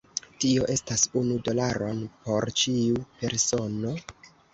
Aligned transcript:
Tio 0.43 0.63
estas 0.75 1.01
unu 1.19 1.35
dolaron 1.47 1.99
por 2.23 2.47
ĉiu 2.63 3.03
persono? 3.21 3.93